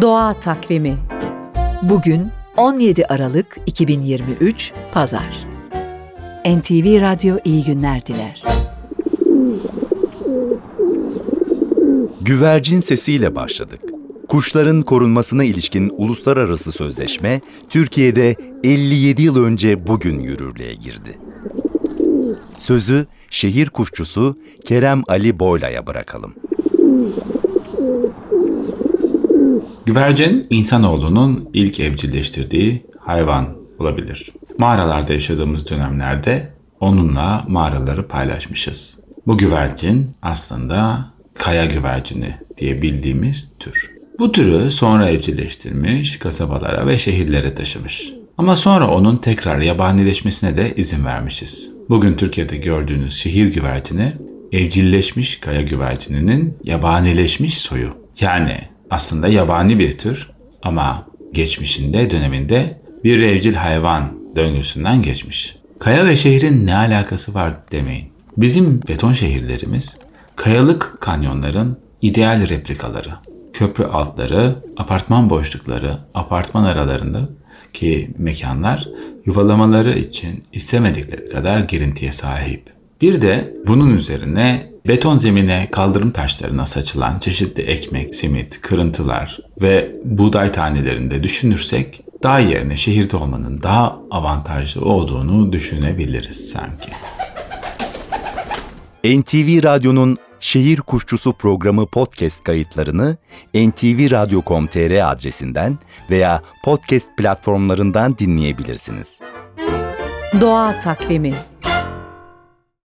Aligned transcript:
Doğa 0.00 0.34
Takvimi 0.34 0.98
Bugün 1.82 2.28
17 2.56 3.06
Aralık 3.06 3.58
2023 3.66 4.72
Pazar 4.92 5.46
NTV 6.46 7.00
Radyo 7.00 7.36
iyi 7.44 7.64
günler 7.64 8.06
diler. 8.06 8.42
Güvercin 12.20 12.80
sesiyle 12.80 13.34
başladık. 13.34 13.80
Kuşların 14.28 14.82
korunmasına 14.82 15.44
ilişkin 15.44 15.92
uluslararası 15.96 16.72
sözleşme 16.72 17.40
Türkiye'de 17.68 18.36
57 18.64 19.22
yıl 19.22 19.44
önce 19.44 19.86
bugün 19.86 20.20
yürürlüğe 20.20 20.74
girdi. 20.74 21.18
Sözü 22.58 23.06
şehir 23.30 23.70
kuşçusu 23.70 24.38
Kerem 24.64 25.02
Ali 25.08 25.38
Boyla'ya 25.38 25.86
bırakalım. 25.86 26.34
Güvercin, 29.88 30.46
insanoğlunun 30.50 31.50
ilk 31.54 31.80
evcilleştirdiği 31.80 32.86
hayvan 32.98 33.46
olabilir. 33.78 34.32
Mağaralarda 34.58 35.12
yaşadığımız 35.12 35.68
dönemlerde 35.70 36.52
onunla 36.80 37.44
mağaraları 37.48 38.08
paylaşmışız. 38.08 38.98
Bu 39.26 39.38
güvercin 39.38 40.10
aslında 40.22 41.06
kaya 41.34 41.64
güvercini 41.64 42.34
diye 42.58 42.82
bildiğimiz 42.82 43.52
tür. 43.58 43.90
Bu 44.18 44.32
türü 44.32 44.70
sonra 44.70 45.10
evcilleştirmiş, 45.10 46.18
kasabalara 46.18 46.86
ve 46.86 46.98
şehirlere 46.98 47.54
taşımış. 47.54 48.12
Ama 48.38 48.56
sonra 48.56 48.90
onun 48.90 49.16
tekrar 49.16 49.58
yabanileşmesine 49.58 50.56
de 50.56 50.74
izin 50.76 51.04
vermişiz. 51.04 51.70
Bugün 51.90 52.16
Türkiye'de 52.16 52.56
gördüğünüz 52.56 53.14
şehir 53.14 53.46
güvercini 53.46 54.12
evcilleşmiş 54.52 55.40
kaya 55.40 55.62
güvercininin 55.62 56.58
yabanileşmiş 56.64 57.58
soyu. 57.58 57.88
Yani 58.20 58.58
aslında 58.90 59.28
yabani 59.28 59.78
bir 59.78 59.98
tür 59.98 60.30
ama 60.62 61.06
geçmişinde 61.32 62.10
döneminde 62.10 62.80
bir 63.04 63.22
evcil 63.22 63.54
hayvan 63.54 64.18
döngüsünden 64.36 65.02
geçmiş. 65.02 65.56
Kaya 65.78 66.06
ve 66.06 66.16
şehrin 66.16 66.66
ne 66.66 66.76
alakası 66.76 67.34
var 67.34 67.54
demeyin. 67.72 68.08
Bizim 68.36 68.80
beton 68.88 69.12
şehirlerimiz 69.12 69.98
kayalık 70.36 70.96
kanyonların 71.00 71.78
ideal 72.02 72.48
replikaları. 72.48 73.10
Köprü 73.52 73.84
altları, 73.84 74.56
apartman 74.76 75.30
boşlukları, 75.30 75.92
apartman 76.14 76.64
aralarında 76.64 77.28
ki 77.72 78.10
mekanlar 78.18 78.88
yuvalamaları 79.24 79.98
için 79.98 80.44
istemedikleri 80.52 81.28
kadar 81.28 81.60
girintiye 81.60 82.12
sahip. 82.12 82.62
Bir 83.00 83.22
de 83.22 83.54
bunun 83.66 83.94
üzerine 83.96 84.70
beton 84.86 85.16
zemine 85.16 85.68
kaldırım 85.72 86.10
taşlarına 86.10 86.66
saçılan 86.66 87.18
çeşitli 87.18 87.62
ekmek, 87.62 88.14
simit, 88.14 88.60
kırıntılar 88.60 89.38
ve 89.62 89.92
buğday 90.04 90.52
tanelerini 90.52 91.10
de 91.10 91.22
düşünürsek 91.22 92.04
dağ 92.22 92.38
yerine 92.38 92.76
şehirde 92.76 93.16
olmanın 93.16 93.62
daha 93.62 93.98
avantajlı 94.10 94.84
olduğunu 94.84 95.52
düşünebiliriz 95.52 96.50
sanki. 96.50 96.90
NTV 99.04 99.62
Radyo'nun 99.62 100.16
Şehir 100.40 100.80
Kuşçusu 100.80 101.32
programı 101.32 101.86
podcast 101.86 102.44
kayıtlarını 102.44 103.16
ntvradio.com.tr 103.54 105.10
adresinden 105.12 105.78
veya 106.10 106.42
podcast 106.64 107.16
platformlarından 107.16 108.18
dinleyebilirsiniz. 108.18 109.20
Doğa 110.40 110.80
Takvimi 110.80 111.34